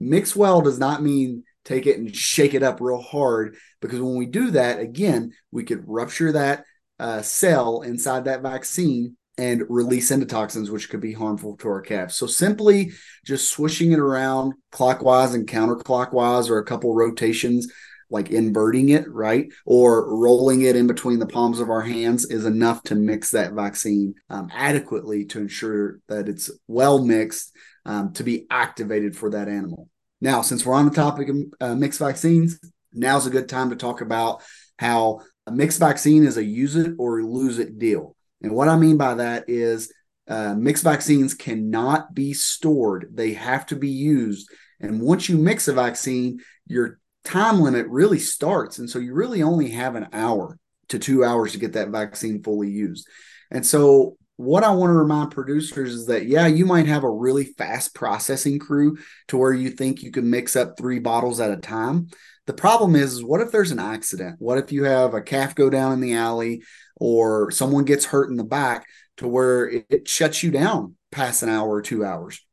Mix 0.00 0.34
well 0.34 0.60
does 0.60 0.80
not 0.80 1.04
mean 1.04 1.44
take 1.64 1.86
it 1.86 1.98
and 1.98 2.14
shake 2.14 2.54
it 2.54 2.64
up 2.64 2.80
real 2.80 3.00
hard 3.00 3.54
because 3.80 4.00
when 4.00 4.16
we 4.16 4.26
do 4.26 4.50
that, 4.50 4.80
again, 4.80 5.30
we 5.52 5.62
could 5.62 5.84
rupture 5.86 6.32
that 6.32 6.64
uh, 6.98 7.22
cell 7.22 7.82
inside 7.82 8.24
that 8.24 8.42
vaccine 8.42 9.16
and 9.38 9.62
release 9.68 10.10
endotoxins, 10.10 10.68
which 10.68 10.90
could 10.90 11.00
be 11.00 11.12
harmful 11.12 11.56
to 11.58 11.68
our 11.68 11.80
calves. 11.80 12.16
So 12.16 12.26
simply 12.26 12.90
just 13.24 13.48
swishing 13.52 13.92
it 13.92 14.00
around 14.00 14.54
clockwise 14.72 15.32
and 15.32 15.46
counterclockwise 15.46 16.50
or 16.50 16.58
a 16.58 16.64
couple 16.64 16.92
rotations 16.92 17.72
like 18.10 18.30
inverting 18.30 18.90
it, 18.90 19.10
right? 19.10 19.48
Or 19.64 20.16
rolling 20.16 20.62
it 20.62 20.76
in 20.76 20.86
between 20.86 21.18
the 21.18 21.26
palms 21.26 21.60
of 21.60 21.70
our 21.70 21.80
hands 21.80 22.24
is 22.26 22.44
enough 22.44 22.82
to 22.84 22.94
mix 22.94 23.30
that 23.30 23.52
vaccine 23.52 24.14
um, 24.28 24.50
adequately 24.52 25.24
to 25.26 25.40
ensure 25.40 26.00
that 26.08 26.28
it's 26.28 26.50
well 26.66 27.04
mixed 27.04 27.52
um, 27.86 28.12
to 28.14 28.24
be 28.24 28.46
activated 28.50 29.16
for 29.16 29.30
that 29.30 29.48
animal. 29.48 29.88
Now, 30.20 30.42
since 30.42 30.66
we're 30.66 30.74
on 30.74 30.86
the 30.86 30.94
topic 30.94 31.28
of 31.28 31.36
uh, 31.60 31.74
mixed 31.74 32.00
vaccines, 32.00 32.58
now's 32.92 33.26
a 33.26 33.30
good 33.30 33.48
time 33.48 33.70
to 33.70 33.76
talk 33.76 34.00
about 34.00 34.42
how 34.78 35.20
a 35.46 35.52
mixed 35.52 35.78
vaccine 35.78 36.24
is 36.24 36.36
a 36.36 36.44
use 36.44 36.76
it 36.76 36.94
or 36.98 37.22
lose 37.22 37.58
it 37.58 37.78
deal. 37.78 38.16
And 38.42 38.52
what 38.52 38.68
I 38.68 38.76
mean 38.76 38.96
by 38.96 39.14
that 39.14 39.44
is 39.48 39.92
uh, 40.28 40.54
mixed 40.54 40.84
vaccines 40.84 41.34
cannot 41.34 42.14
be 42.14 42.32
stored, 42.32 43.08
they 43.12 43.32
have 43.32 43.66
to 43.66 43.76
be 43.76 43.88
used. 43.88 44.48
And 44.80 45.00
once 45.00 45.28
you 45.28 45.36
mix 45.36 45.68
a 45.68 45.72
vaccine, 45.72 46.40
your 46.66 46.98
time 47.24 47.60
limit 47.60 47.86
really 47.88 48.18
starts. 48.18 48.78
And 48.78 48.88
so 48.88 48.98
you 48.98 49.14
really 49.14 49.42
only 49.42 49.70
have 49.70 49.94
an 49.94 50.08
hour 50.12 50.58
to 50.88 50.98
two 50.98 51.24
hours 51.24 51.52
to 51.52 51.58
get 51.58 51.74
that 51.74 51.90
vaccine 51.90 52.42
fully 52.42 52.70
used. 52.70 53.06
And 53.50 53.64
so 53.64 54.16
what 54.36 54.64
I 54.64 54.70
want 54.70 54.90
to 54.90 54.94
remind 54.94 55.32
producers 55.32 55.92
is 55.92 56.06
that, 56.06 56.26
yeah, 56.26 56.46
you 56.46 56.64
might 56.64 56.86
have 56.86 57.04
a 57.04 57.10
really 57.10 57.44
fast 57.44 57.94
processing 57.94 58.58
crew 58.58 58.96
to 59.28 59.36
where 59.36 59.52
you 59.52 59.70
think 59.70 60.02
you 60.02 60.10
can 60.10 60.30
mix 60.30 60.56
up 60.56 60.78
three 60.78 60.98
bottles 60.98 61.40
at 61.40 61.50
a 61.50 61.58
time. 61.58 62.08
The 62.46 62.54
problem 62.54 62.96
is, 62.96 63.12
is 63.12 63.22
what 63.22 63.42
if 63.42 63.52
there's 63.52 63.70
an 63.70 63.78
accident? 63.78 64.36
What 64.38 64.56
if 64.56 64.72
you 64.72 64.84
have 64.84 65.12
a 65.12 65.20
calf 65.20 65.54
go 65.54 65.68
down 65.68 65.92
in 65.92 66.00
the 66.00 66.14
alley 66.14 66.62
or 66.96 67.50
someone 67.50 67.84
gets 67.84 68.06
hurt 68.06 68.30
in 68.30 68.36
the 68.36 68.44
back 68.44 68.86
to 69.18 69.28
where 69.28 69.68
it, 69.68 69.86
it 69.90 70.08
shuts 70.08 70.42
you 70.42 70.50
down 70.50 70.96
past 71.12 71.42
an 71.42 71.50
hour 71.50 71.68
or 71.68 71.82
two 71.82 72.02
hours? 72.04 72.44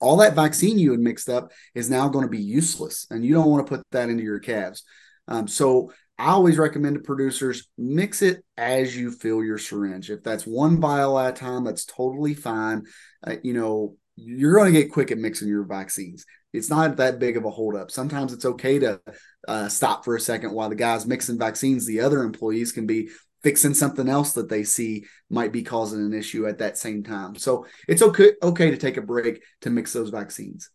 All 0.00 0.18
that 0.18 0.34
vaccine 0.34 0.78
you 0.78 0.90
had 0.90 1.00
mixed 1.00 1.28
up 1.28 1.52
is 1.74 1.90
now 1.90 2.08
going 2.08 2.24
to 2.24 2.30
be 2.30 2.42
useless 2.42 3.06
and 3.10 3.24
you 3.24 3.34
don't 3.34 3.50
want 3.50 3.66
to 3.66 3.76
put 3.76 3.86
that 3.92 4.08
into 4.08 4.22
your 4.22 4.40
calves. 4.40 4.82
Um, 5.28 5.48
so 5.48 5.92
i 6.18 6.30
always 6.30 6.56
recommend 6.56 6.94
to 6.96 7.02
producers 7.02 7.68
mix 7.76 8.22
it 8.22 8.42
as 8.56 8.96
you 8.96 9.10
fill 9.10 9.44
your 9.44 9.58
syringe. 9.58 10.10
If 10.10 10.22
that's 10.22 10.46
one 10.46 10.80
vial 10.80 11.18
at 11.18 11.30
a 11.30 11.36
time 11.36 11.64
that's 11.64 11.84
totally 11.84 12.34
fine. 12.34 12.84
Uh, 13.26 13.36
you 13.42 13.54
know 13.54 13.96
you're 14.16 14.54
going 14.54 14.72
to 14.72 14.80
get 14.80 14.92
quick 14.92 15.10
at 15.10 15.18
mixing 15.18 15.48
your 15.48 15.64
vaccines. 15.64 16.24
It's 16.52 16.70
not 16.70 16.96
that 16.96 17.18
big 17.18 17.36
of 17.36 17.44
a 17.44 17.50
holdup. 17.50 17.90
Sometimes 17.90 18.32
it's 18.32 18.46
okay 18.46 18.78
to 18.78 18.98
uh, 19.46 19.68
stop 19.68 20.04
for 20.06 20.16
a 20.16 20.20
second 20.20 20.52
while 20.52 20.70
the 20.70 20.74
guy's 20.74 21.06
mixing 21.06 21.38
vaccines 21.38 21.86
the 21.86 22.00
other 22.00 22.22
employees 22.22 22.72
can 22.72 22.86
be 22.86 23.10
fixing 23.46 23.74
something 23.74 24.08
else 24.08 24.32
that 24.32 24.48
they 24.48 24.64
see 24.64 25.04
might 25.30 25.52
be 25.52 25.62
causing 25.62 26.00
an 26.00 26.12
issue 26.12 26.48
at 26.48 26.58
that 26.58 26.76
same 26.76 27.04
time. 27.04 27.36
So 27.36 27.64
it's 27.86 28.02
okay 28.02 28.32
okay 28.42 28.72
to 28.72 28.76
take 28.76 28.96
a 28.96 29.02
break 29.02 29.40
to 29.60 29.70
mix 29.70 29.92
those 29.92 30.10
vaccines. 30.10 30.68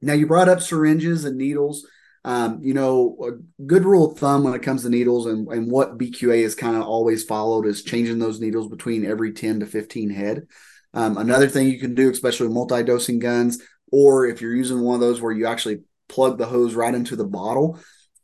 Now 0.00 0.14
you 0.14 0.26
brought 0.26 0.48
up 0.48 0.62
syringes 0.62 1.26
and 1.26 1.36
needles. 1.36 1.86
Um, 2.24 2.60
you 2.62 2.72
know, 2.72 3.18
a 3.22 3.62
good 3.62 3.84
rule 3.84 4.10
of 4.10 4.18
thumb 4.18 4.42
when 4.42 4.54
it 4.54 4.62
comes 4.62 4.84
to 4.84 4.88
needles 4.88 5.26
and, 5.26 5.46
and 5.48 5.70
what 5.70 5.98
BQA 5.98 6.44
has 6.44 6.54
kind 6.54 6.76
of 6.76 6.82
always 6.84 7.24
followed 7.24 7.66
is 7.66 7.82
changing 7.82 8.18
those 8.18 8.40
needles 8.40 8.68
between 8.68 9.04
every 9.04 9.34
10 9.34 9.60
to 9.60 9.66
15 9.66 10.08
head. 10.08 10.46
Um, 10.94 11.18
another 11.18 11.46
thing 11.46 11.68
you 11.68 11.78
can 11.78 11.94
do, 11.94 12.10
especially 12.10 12.48
multi-dosing 12.48 13.18
guns, 13.18 13.62
or 13.92 14.24
if 14.24 14.40
you're 14.40 14.56
using 14.56 14.80
one 14.80 14.94
of 14.94 15.00
those 15.02 15.20
where 15.20 15.32
you 15.32 15.46
actually 15.46 15.80
plug 16.08 16.38
the 16.38 16.46
hose 16.46 16.74
right 16.74 16.94
into 16.94 17.16
the 17.16 17.26
bottle, 17.26 17.78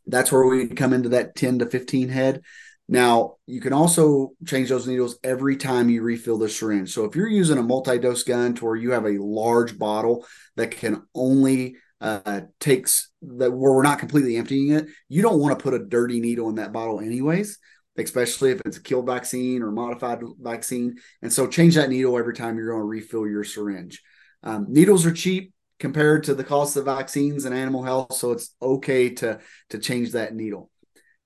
that's 0.07 0.33
where 0.33 0.47
we 0.47 0.69
come 0.69 0.95
into 0.95 1.11
that 1.11 1.37
10 1.37 1.59
to 1.59 1.67
15 1.67 2.09
head 2.09 2.41
Now, 2.87 3.37
you 3.47 3.61
can 3.61 3.73
also 3.73 4.33
change 4.47 4.69
those 4.69 4.87
needles 4.87 5.19
every 5.25 5.57
time 5.57 5.89
you 5.89 6.03
refill 6.03 6.39
the 6.39 6.49
syringe. 6.49 6.93
So 6.93 7.05
if 7.05 7.17
you're 7.17 7.27
using 7.29 7.57
a 7.57 7.63
multi-dose 7.63 8.25
gun 8.25 8.55
to 8.55 8.65
where 8.65 8.77
you 8.77 8.91
have 8.91 9.07
a 9.07 9.23
large 9.23 9.79
bottle 9.79 10.27
that 10.57 10.71
can 10.71 11.03
only 11.15 11.77
uh, 12.01 12.43
takes 12.61 13.11
that 13.23 13.51
where 13.51 13.73
we're 13.73 13.83
not 13.83 13.99
completely 13.99 14.37
emptying 14.37 14.71
it, 14.73 14.87
you 15.09 15.23
don't 15.23 15.41
want 15.41 15.59
to 15.59 15.63
put 15.63 15.73
a 15.73 15.85
dirty 15.85 16.21
needle 16.21 16.51
in 16.51 16.57
that 16.57 16.73
bottle 16.73 17.01
anyways, 17.01 17.59
especially 17.97 18.51
if 18.51 18.61
it's 18.67 18.77
a 18.77 18.83
killed 18.83 19.07
vaccine 19.07 19.63
or 19.63 19.73
modified 19.73 20.21
vaccine. 20.39 20.97
And 21.23 21.33
so 21.33 21.47
change 21.47 21.77
that 21.77 21.89
needle 21.89 22.19
every 22.19 22.35
time 22.35 22.59
you're 22.59 22.71
going 22.71 22.81
to 22.81 22.85
refill 22.85 23.27
your 23.27 23.45
syringe. 23.45 24.03
Um, 24.43 24.67
needles 24.69 25.07
are 25.07 25.13
cheap 25.13 25.55
compared 25.81 26.25
to 26.25 26.35
the 26.35 26.45
cost 26.45 26.77
of 26.77 26.85
vaccines 26.85 27.47
and 27.47 27.55
animal 27.55 27.83
health, 27.83 28.13
so 28.13 28.33
it's 28.33 28.55
okay 28.61 29.11
to 29.11 29.41
to 29.71 29.79
change 29.79 30.13
that 30.13 30.35
needle. 30.35 30.71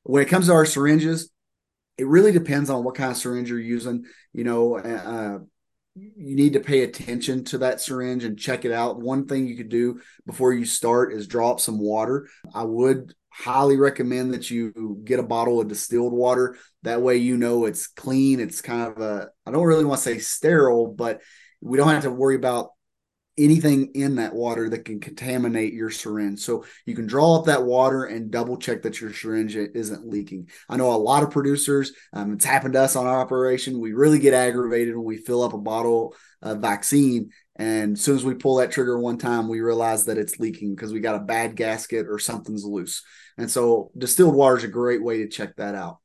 When 0.05 0.23
it 0.23 0.29
comes 0.29 0.47
to 0.47 0.53
our 0.53 0.65
syringes, 0.65 1.31
it 1.99 2.07
really 2.07 2.33
depends 2.33 2.71
on 2.71 2.85
what 2.85 2.95
kind 2.95 3.11
of 3.11 3.17
syringe 3.17 3.51
you're 3.51 3.59
using. 3.59 4.05
You 4.33 4.45
know, 4.45 4.79
uh, 4.79 5.39
you 5.97 6.37
need 6.37 6.53
to 6.53 6.61
pay 6.61 6.83
attention 6.85 7.45
to 7.45 7.59
that 7.59 7.81
syringe 7.81 8.25
and 8.25 8.39
check 8.39 8.65
it 8.65 8.73
out. 8.73 9.01
One 9.01 9.27
thing 9.27 9.47
you 9.47 9.57
could 9.57 9.69
do 9.69 10.01
before 10.25 10.53
you 10.53 10.65
start 10.65 11.13
is 11.13 11.27
drop 11.27 11.61
some 11.61 11.79
water. 11.81 12.29
I 12.55 12.63
would 12.63 13.15
highly 13.31 13.77
recommend 13.77 14.35
that 14.35 14.51
you 14.51 15.01
get 15.05 15.19
a 15.19 15.25
bottle 15.25 15.61
of 15.61 15.69
distilled 15.69 16.13
water. 16.13 16.57
That 16.85 17.03
way, 17.03 17.17
you 17.17 17.37
know 17.37 17.65
it's 17.65 17.89
clean. 17.89 18.39
It's 18.39 18.63
kind 18.63 18.93
of 18.93 19.01
a, 19.01 19.29
I 19.45 19.51
don't 19.51 19.67
really 19.67 19.85
want 19.85 19.99
to 19.99 20.05
say 20.05 20.19
sterile, 20.19 20.87
but 20.87 21.21
we 21.61 21.77
don't 21.77 21.89
have 21.89 22.05
to 22.05 22.11
worry 22.11 22.37
about 22.37 22.71
anything 23.39 23.93
in 23.95 24.17
that 24.17 24.35
water 24.35 24.69
that 24.69 24.85
can 24.85 25.01
contaminate 25.01 25.73
your 25.73 25.91
syringe. 25.91 26.41
So 26.41 26.65
you 26.85 26.95
can 26.95 27.07
draw 27.07 27.37
up 27.37 27.47
that 27.47 27.65
water 27.65 28.05
and 28.05 28.31
double 28.31 28.57
check 28.57 28.83
that 28.83 29.01
your 29.01 29.13
syringe 29.13 29.57
isn't 29.57 30.07
leaking. 30.07 30.51
I 30.69 30.77
know 30.77 30.93
a 30.93 30.97
lot 30.97 31.23
of 31.23 31.31
producers, 31.31 31.93
um, 32.13 32.33
it's 32.33 32.45
happened 32.45 32.75
to 32.75 32.83
us 32.83 32.97
on 32.97 33.07
our 33.07 33.21
operation. 33.21 33.81
We 33.81 33.93
really 33.93 34.19
get 34.19 34.35
aggravated 34.35 34.97
when 34.97 35.05
we 35.05 35.17
fill 35.17 35.43
up 35.43 35.55
a 35.55 35.59
bottle 35.59 36.15
of 36.43 36.59
vaccine. 36.59 37.31
And 37.57 37.97
as 37.97 38.03
soon 38.03 38.17
as 38.17 38.25
we 38.25 38.35
pull 38.35 38.57
that 38.57 38.71
trigger 38.71 38.99
one 38.99 39.19
time, 39.19 39.49
we 39.49 39.61
realize 39.61 40.05
that 40.05 40.19
it's 40.19 40.39
leaking 40.39 40.75
because 40.75 40.93
we 40.93 41.01
got 41.01 41.17
a 41.17 41.25
bad 41.25 41.57
gasket 41.57 42.07
or 42.09 42.19
something's 42.19 42.65
loose. 42.65 43.03
And 43.37 43.51
so 43.51 43.91
distilled 43.97 44.35
water 44.35 44.57
is 44.57 44.65
a 44.65 44.69
great 44.69 45.03
way 45.03 45.19
to 45.19 45.29
check 45.29 45.57
that 45.57 45.75
out. 45.75 45.99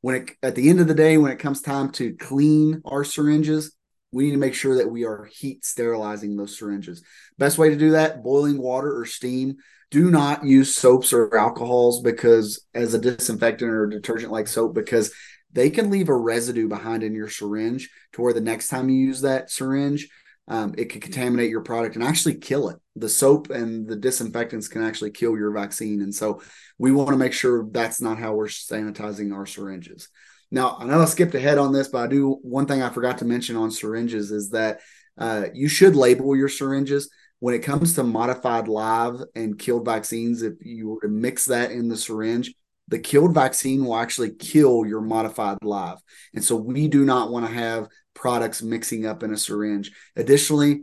When 0.00 0.16
it, 0.16 0.30
at 0.42 0.54
the 0.54 0.68
end 0.68 0.80
of 0.80 0.88
the 0.88 0.94
day, 0.94 1.16
when 1.16 1.32
it 1.32 1.38
comes 1.38 1.62
time 1.62 1.90
to 1.92 2.14
clean 2.14 2.82
our 2.84 3.04
syringes, 3.04 3.74
we 4.14 4.24
need 4.24 4.32
to 4.32 4.38
make 4.38 4.54
sure 4.54 4.76
that 4.76 4.90
we 4.90 5.04
are 5.04 5.24
heat 5.24 5.64
sterilizing 5.64 6.36
those 6.36 6.56
syringes. 6.56 7.02
Best 7.36 7.58
way 7.58 7.68
to 7.68 7.76
do 7.76 7.90
that, 7.90 8.22
boiling 8.22 8.58
water 8.58 8.96
or 8.96 9.04
steam. 9.04 9.56
Do 9.90 10.10
not 10.10 10.44
use 10.44 10.74
soaps 10.74 11.12
or 11.12 11.36
alcohols 11.36 12.00
because 12.00 12.64
as 12.74 12.94
a 12.94 12.98
disinfectant 12.98 13.70
or 13.70 13.86
detergent 13.86 14.32
like 14.32 14.48
soap, 14.48 14.74
because 14.74 15.12
they 15.52 15.70
can 15.70 15.90
leave 15.90 16.08
a 16.08 16.16
residue 16.16 16.68
behind 16.68 17.02
in 17.02 17.14
your 17.14 17.28
syringe 17.28 17.90
to 18.12 18.22
where 18.22 18.32
the 18.32 18.40
next 18.40 18.68
time 18.68 18.88
you 18.88 19.06
use 19.06 19.20
that 19.20 19.50
syringe, 19.50 20.08
um, 20.48 20.74
it 20.76 20.90
can 20.90 21.00
contaminate 21.00 21.50
your 21.50 21.62
product 21.62 21.94
and 21.94 22.04
actually 22.04 22.34
kill 22.34 22.68
it. 22.68 22.76
The 22.96 23.08
soap 23.08 23.50
and 23.50 23.86
the 23.86 23.96
disinfectants 23.96 24.68
can 24.68 24.82
actually 24.82 25.10
kill 25.10 25.36
your 25.36 25.52
vaccine. 25.52 26.02
And 26.02 26.14
so 26.14 26.42
we 26.78 26.92
want 26.92 27.10
to 27.10 27.16
make 27.16 27.32
sure 27.32 27.66
that's 27.70 28.00
not 28.00 28.18
how 28.18 28.34
we're 28.34 28.46
sanitizing 28.46 29.34
our 29.34 29.46
syringes. 29.46 30.08
Now, 30.54 30.76
I 30.78 30.84
know 30.84 31.00
I 31.00 31.06
skipped 31.06 31.34
ahead 31.34 31.58
on 31.58 31.72
this, 31.72 31.88
but 31.88 32.04
I 32.04 32.06
do 32.06 32.38
one 32.42 32.66
thing 32.66 32.80
I 32.80 32.88
forgot 32.88 33.18
to 33.18 33.24
mention 33.24 33.56
on 33.56 33.72
syringes 33.72 34.30
is 34.30 34.50
that 34.50 34.82
uh, 35.18 35.46
you 35.52 35.66
should 35.66 35.96
label 35.96 36.36
your 36.36 36.48
syringes 36.48 37.10
when 37.40 37.56
it 37.56 37.64
comes 37.64 37.94
to 37.94 38.04
modified 38.04 38.68
live 38.68 39.20
and 39.34 39.58
killed 39.58 39.84
vaccines. 39.84 40.42
If 40.42 40.54
you 40.60 40.90
were 40.90 41.00
to 41.00 41.08
mix 41.08 41.46
that 41.46 41.72
in 41.72 41.88
the 41.88 41.96
syringe, 41.96 42.54
the 42.86 43.00
killed 43.00 43.34
vaccine 43.34 43.84
will 43.84 43.96
actually 43.96 44.30
kill 44.30 44.86
your 44.86 45.00
modified 45.00 45.58
live. 45.62 45.98
And 46.34 46.44
so 46.44 46.54
we 46.54 46.86
do 46.86 47.04
not 47.04 47.32
want 47.32 47.46
to 47.46 47.52
have 47.52 47.88
products 48.14 48.62
mixing 48.62 49.06
up 49.06 49.24
in 49.24 49.32
a 49.32 49.36
syringe. 49.36 49.90
Additionally, 50.14 50.82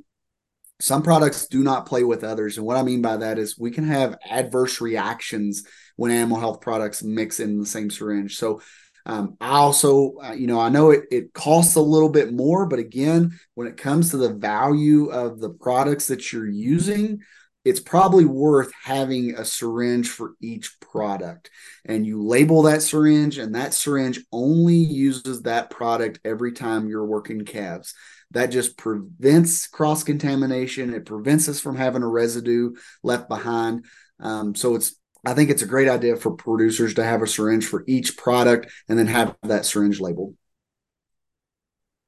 some 0.81 1.01
products 1.01 1.47
do 1.47 1.63
not 1.63 1.85
play 1.85 2.03
with 2.03 2.25
others. 2.25 2.57
And 2.57 2.65
what 2.65 2.75
I 2.75 2.83
mean 2.83 3.01
by 3.01 3.15
that 3.15 3.39
is 3.39 3.57
we 3.57 3.71
can 3.71 3.85
have 3.85 4.17
adverse 4.29 4.81
reactions 4.81 5.63
when 5.95 6.11
animal 6.11 6.39
health 6.39 6.59
products 6.59 7.03
mix 7.03 7.39
in 7.39 7.57
the 7.57 7.65
same 7.65 7.89
syringe. 7.89 8.35
So 8.35 8.61
um, 9.05 9.38
I 9.41 9.51
also, 9.58 10.15
uh, 10.24 10.34
you 10.34 10.48
know, 10.48 10.60
I 10.60 10.70
know 10.70 10.91
it, 10.91 11.05
it 11.12 11.34
costs 11.34 11.75
a 11.75 11.81
little 11.81 12.10
bit 12.10 12.34
more, 12.34 12.65
but 12.65 12.79
again, 12.79 13.39
when 13.55 13.67
it 13.67 13.77
comes 13.77 14.12
to 14.12 14.17
the 14.17 14.34
value 14.34 15.08
of 15.08 15.39
the 15.39 15.50
products 15.50 16.08
that 16.08 16.31
you're 16.31 16.50
using, 16.50 17.22
it's 17.63 17.79
probably 17.79 18.25
worth 18.25 18.72
having 18.84 19.36
a 19.36 19.46
syringe 19.46 20.10
for 20.10 20.34
each 20.41 20.79
product. 20.79 21.51
And 21.86 22.05
you 22.05 22.24
label 22.24 22.63
that 22.63 22.81
syringe, 22.81 23.38
and 23.38 23.53
that 23.55 23.74
syringe 23.74 24.20
only 24.31 24.77
uses 24.77 25.43
that 25.43 25.70
product 25.70 26.20
every 26.25 26.53
time 26.53 26.88
you're 26.88 27.05
working 27.05 27.46
calves. 27.46 27.93
That 28.31 28.48
just 28.48 28.77
prevents 28.77 29.67
cross 29.67 30.03
contamination. 30.03 30.93
It 30.93 31.05
prevents 31.05 31.50
us 31.50 31.60
from 31.60 31.75
having 31.75 32.01
a 32.01 32.08
residue 32.08 32.72
left 33.03 33.29
behind. 33.29 33.86
Um, 34.20 34.55
so 34.55 34.75
it's 34.75 34.96
I 35.25 35.33
think 35.33 35.49
it's 35.49 35.61
a 35.61 35.67
great 35.67 35.87
idea 35.87 36.15
for 36.15 36.31
producers 36.31 36.95
to 36.95 37.03
have 37.03 37.21
a 37.21 37.27
syringe 37.27 37.65
for 37.65 37.83
each 37.87 38.17
product 38.17 38.71
and 38.89 38.97
then 38.97 39.07
have 39.07 39.35
that 39.43 39.65
syringe 39.65 39.99
labeled. 39.99 40.35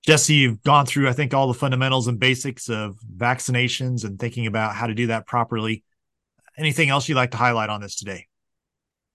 Jesse, 0.05 0.33
you've 0.33 0.63
gone 0.63 0.85
through, 0.85 1.07
I 1.07 1.13
think, 1.13 1.33
all 1.33 1.47
the 1.47 1.53
fundamentals 1.53 2.07
and 2.07 2.19
basics 2.19 2.69
of 2.69 2.97
vaccinations 3.15 4.03
and 4.03 4.19
thinking 4.19 4.47
about 4.47 4.75
how 4.75 4.87
to 4.87 4.93
do 4.93 5.07
that 5.07 5.25
properly. 5.25 5.83
Anything 6.57 6.89
else 6.89 7.07
you'd 7.07 7.15
like 7.15 7.31
to 7.31 7.37
highlight 7.37 7.69
on 7.69 7.81
this 7.81 7.95
today? 7.95 8.27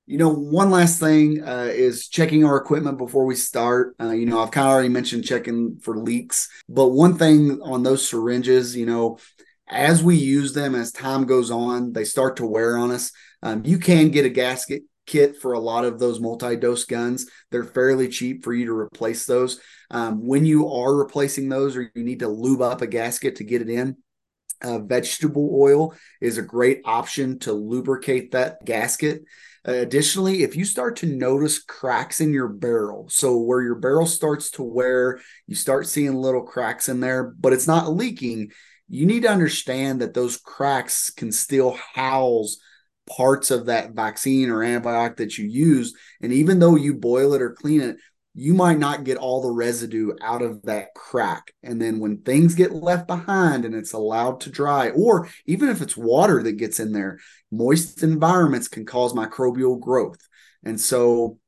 You 0.06 0.16
know, 0.16 0.32
one 0.32 0.70
last 0.70 0.98
thing 0.98 1.44
uh, 1.44 1.68
is 1.70 2.08
checking 2.08 2.42
our 2.42 2.56
equipment 2.56 2.96
before 2.96 3.26
we 3.26 3.34
start. 3.34 3.94
Uh, 4.00 4.12
you 4.12 4.24
know, 4.24 4.40
I've 4.40 4.50
kind 4.50 4.66
of 4.66 4.72
already 4.72 4.88
mentioned 4.88 5.24
checking 5.24 5.78
for 5.80 5.98
leaks, 5.98 6.48
but 6.66 6.88
one 6.88 7.18
thing 7.18 7.60
on 7.60 7.82
those 7.82 8.08
syringes, 8.08 8.74
you 8.74 8.86
know, 8.86 9.18
as 9.68 10.02
we 10.02 10.16
use 10.16 10.52
them, 10.52 10.74
as 10.74 10.92
time 10.92 11.24
goes 11.24 11.50
on, 11.50 11.92
they 11.92 12.04
start 12.04 12.36
to 12.36 12.46
wear 12.46 12.76
on 12.76 12.90
us. 12.90 13.12
Um, 13.42 13.62
you 13.64 13.78
can 13.78 14.10
get 14.10 14.24
a 14.24 14.30
gasket 14.30 14.82
kit 15.06 15.36
for 15.36 15.52
a 15.52 15.60
lot 15.60 15.84
of 15.84 15.98
those 15.98 16.20
multi-dose 16.20 16.84
guns. 16.84 17.30
They're 17.50 17.64
fairly 17.64 18.08
cheap 18.08 18.44
for 18.44 18.52
you 18.52 18.66
to 18.66 18.72
replace 18.72 19.24
those. 19.24 19.60
Um, 19.90 20.26
when 20.26 20.44
you 20.44 20.70
are 20.70 20.94
replacing 20.94 21.48
those, 21.48 21.76
or 21.76 21.90
you 21.94 22.04
need 22.04 22.20
to 22.20 22.28
lube 22.28 22.60
up 22.60 22.82
a 22.82 22.86
gasket 22.86 23.36
to 23.36 23.44
get 23.44 23.62
it 23.62 23.70
in, 23.70 23.96
uh, 24.62 24.80
vegetable 24.80 25.50
oil 25.54 25.94
is 26.20 26.36
a 26.36 26.42
great 26.42 26.80
option 26.84 27.38
to 27.38 27.52
lubricate 27.52 28.32
that 28.32 28.64
gasket. 28.64 29.22
Additionally, 29.64 30.42
if 30.42 30.56
you 30.56 30.64
start 30.64 30.96
to 30.96 31.06
notice 31.06 31.62
cracks 31.62 32.20
in 32.20 32.32
your 32.32 32.48
barrel, 32.48 33.06
so 33.08 33.38
where 33.38 33.62
your 33.62 33.74
barrel 33.74 34.06
starts 34.06 34.50
to 34.52 34.62
wear, 34.62 35.20
you 35.46 35.54
start 35.54 35.86
seeing 35.86 36.14
little 36.14 36.42
cracks 36.42 36.88
in 36.88 37.00
there, 37.00 37.24
but 37.38 37.52
it's 37.52 37.66
not 37.66 37.94
leaking, 37.94 38.50
you 38.88 39.06
need 39.06 39.22
to 39.22 39.30
understand 39.30 40.00
that 40.00 40.14
those 40.14 40.36
cracks 40.36 41.10
can 41.10 41.30
still 41.30 41.78
house 41.94 42.56
parts 43.08 43.50
of 43.50 43.66
that 43.66 43.92
vaccine 43.92 44.50
or 44.50 44.58
antibiotic 44.58 45.16
that 45.16 45.38
you 45.38 45.46
use. 45.46 45.94
And 46.20 46.32
even 46.32 46.58
though 46.58 46.76
you 46.76 46.94
boil 46.94 47.34
it 47.34 47.42
or 47.42 47.50
clean 47.50 47.80
it, 47.80 47.96
you 48.34 48.54
might 48.54 48.78
not 48.78 49.04
get 49.04 49.16
all 49.16 49.42
the 49.42 49.50
residue 49.50 50.12
out 50.22 50.42
of 50.42 50.62
that 50.62 50.94
crack. 50.94 51.52
And 51.62 51.82
then 51.82 51.98
when 51.98 52.18
things 52.18 52.54
get 52.54 52.72
left 52.72 53.08
behind 53.08 53.64
and 53.64 53.74
it's 53.74 53.94
allowed 53.94 54.40
to 54.42 54.50
dry, 54.50 54.90
or 54.90 55.28
even 55.46 55.70
if 55.70 55.82
it's 55.82 55.96
water 55.96 56.42
that 56.42 56.52
gets 56.52 56.78
in 56.78 56.92
there, 56.92 57.18
moist 57.50 58.02
environments 58.02 58.68
can 58.68 58.86
cause 58.86 59.12
microbial 59.12 59.80
growth. 59.80 60.20
And 60.64 60.80
so 60.80 61.38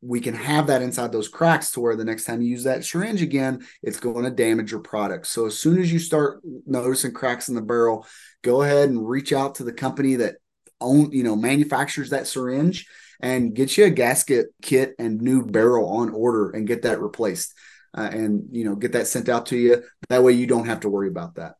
we 0.00 0.20
can 0.20 0.34
have 0.34 0.68
that 0.68 0.82
inside 0.82 1.10
those 1.10 1.28
cracks 1.28 1.72
to 1.72 1.80
where 1.80 1.96
the 1.96 2.04
next 2.04 2.24
time 2.24 2.40
you 2.40 2.50
use 2.50 2.64
that 2.64 2.84
syringe 2.84 3.20
again, 3.20 3.66
it's 3.82 3.98
going 3.98 4.24
to 4.24 4.30
damage 4.30 4.70
your 4.70 4.80
product. 4.80 5.26
So 5.26 5.46
as 5.46 5.58
soon 5.58 5.80
as 5.80 5.92
you 5.92 5.98
start 5.98 6.40
noticing 6.66 7.12
cracks 7.12 7.48
in 7.48 7.54
the 7.54 7.62
barrel, 7.62 8.06
go 8.42 8.62
ahead 8.62 8.90
and 8.90 9.08
reach 9.08 9.32
out 9.32 9.56
to 9.56 9.64
the 9.64 9.72
company 9.72 10.16
that 10.16 10.36
own, 10.80 11.10
you 11.10 11.24
know, 11.24 11.34
manufactures 11.34 12.10
that 12.10 12.28
syringe 12.28 12.86
and 13.20 13.54
get 13.54 13.76
you 13.76 13.84
a 13.84 13.90
gasket 13.90 14.46
kit 14.62 14.94
and 14.98 15.20
new 15.20 15.44
barrel 15.44 15.88
on 15.88 16.10
order 16.10 16.50
and 16.50 16.68
get 16.68 16.82
that 16.82 17.00
replaced. 17.00 17.54
Uh, 17.96 18.08
and 18.12 18.44
you 18.52 18.64
know, 18.64 18.76
get 18.76 18.92
that 18.92 19.06
sent 19.06 19.28
out 19.28 19.46
to 19.46 19.56
you. 19.56 19.82
That 20.08 20.22
way 20.22 20.32
you 20.32 20.46
don't 20.46 20.66
have 20.66 20.80
to 20.80 20.90
worry 20.90 21.08
about 21.08 21.36
that. 21.36 21.54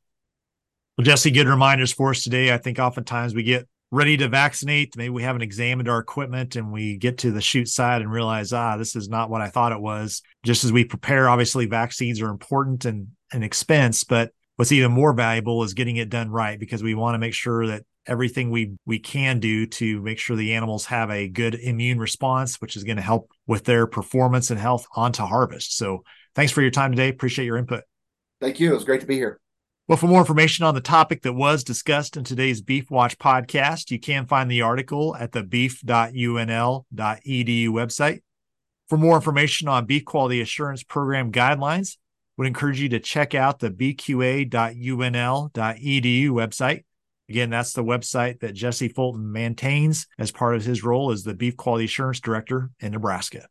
Well, 0.96 1.04
Jesse, 1.04 1.30
good 1.30 1.48
reminders 1.48 1.92
for 1.92 2.10
us 2.10 2.22
today. 2.22 2.52
I 2.52 2.58
think 2.58 2.78
oftentimes 2.78 3.34
we 3.34 3.42
get 3.42 3.66
ready 3.90 4.16
to 4.18 4.28
vaccinate. 4.28 4.96
Maybe 4.96 5.10
we 5.10 5.22
haven't 5.22 5.42
examined 5.42 5.88
our 5.88 5.98
equipment 5.98 6.56
and 6.56 6.70
we 6.72 6.96
get 6.96 7.18
to 7.18 7.30
the 7.30 7.40
chute 7.40 7.68
side 7.68 8.02
and 8.02 8.10
realize, 8.10 8.52
ah, 8.52 8.76
this 8.76 8.94
is 8.94 9.08
not 9.08 9.30
what 9.30 9.40
I 9.40 9.48
thought 9.48 9.72
it 9.72 9.80
was. 9.80 10.22
Just 10.44 10.64
as 10.64 10.72
we 10.72 10.84
prepare, 10.84 11.28
obviously 11.28 11.66
vaccines 11.66 12.20
are 12.20 12.28
important 12.28 12.84
and 12.84 13.08
an 13.32 13.42
expense, 13.42 14.04
but 14.04 14.32
what's 14.56 14.72
even 14.72 14.92
more 14.92 15.12
valuable 15.12 15.62
is 15.62 15.74
getting 15.74 15.96
it 15.96 16.10
done 16.10 16.30
right 16.30 16.58
because 16.58 16.82
we 16.82 16.94
want 16.94 17.14
to 17.14 17.18
make 17.18 17.34
sure 17.34 17.66
that 17.68 17.84
everything 18.06 18.50
we 18.50 18.72
we 18.86 18.98
can 18.98 19.38
do 19.38 19.66
to 19.66 20.00
make 20.02 20.18
sure 20.18 20.34
the 20.34 20.54
animals 20.54 20.86
have 20.86 21.10
a 21.10 21.28
good 21.28 21.54
immune 21.54 21.98
response, 21.98 22.60
which 22.60 22.76
is 22.76 22.84
going 22.84 22.96
to 22.96 23.02
help 23.02 23.30
with 23.46 23.64
their 23.64 23.86
performance 23.86 24.50
and 24.50 24.58
health 24.58 24.86
onto 24.96 25.22
harvest. 25.22 25.76
So 25.76 26.02
thanks 26.34 26.52
for 26.52 26.62
your 26.62 26.70
time 26.70 26.92
today. 26.92 27.08
Appreciate 27.08 27.46
your 27.46 27.58
input. 27.58 27.84
Thank 28.40 28.60
you. 28.60 28.70
It 28.70 28.74
was 28.74 28.84
great 28.84 29.00
to 29.00 29.06
be 29.06 29.16
here. 29.16 29.40
Well, 29.88 29.96
for 29.96 30.06
more 30.06 30.20
information 30.20 30.66
on 30.66 30.74
the 30.74 30.82
topic 30.82 31.22
that 31.22 31.32
was 31.32 31.64
discussed 31.64 32.18
in 32.18 32.24
today's 32.24 32.60
Beef 32.60 32.90
Watch 32.90 33.18
podcast, 33.18 33.90
you 33.90 33.98
can 33.98 34.26
find 34.26 34.50
the 34.50 34.60
article 34.60 35.16
at 35.16 35.32
the 35.32 35.42
beef.unl.edu 35.42 36.84
website. 37.70 38.20
For 38.90 38.98
more 38.98 39.16
information 39.16 39.66
on 39.66 39.86
beef 39.86 40.04
quality 40.04 40.42
assurance 40.42 40.82
program 40.82 41.32
guidelines, 41.32 41.96
would 42.36 42.46
encourage 42.46 42.82
you 42.82 42.90
to 42.90 43.00
check 43.00 43.34
out 43.34 43.60
the 43.60 43.70
bqa.unl.edu 43.70 44.50
website. 46.28 46.84
Again, 47.30 47.48
that's 47.48 47.72
the 47.72 47.82
website 47.84 48.40
that 48.40 48.52
Jesse 48.52 48.88
Fulton 48.88 49.32
maintains 49.32 50.06
as 50.18 50.30
part 50.30 50.54
of 50.54 50.66
his 50.66 50.84
role 50.84 51.10
as 51.12 51.24
the 51.24 51.32
Beef 51.32 51.56
Quality 51.56 51.86
Assurance 51.86 52.20
Director 52.20 52.70
in 52.80 52.92
Nebraska. 52.92 53.48